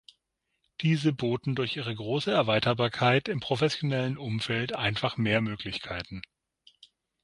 [0.81, 6.23] Diese boten durch ihre große Erweiterbarkeit im professionellen Umfeld einfach mehr Möglichkeiten.